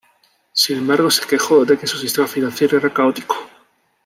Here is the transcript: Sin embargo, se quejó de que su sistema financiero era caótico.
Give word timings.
Sin 0.51 0.79
embargo, 0.79 1.11
se 1.11 1.27
quejó 1.27 1.63
de 1.63 1.77
que 1.77 1.85
su 1.85 1.95
sistema 1.95 2.25
financiero 2.27 2.75
era 2.75 2.91
caótico. 2.91 3.35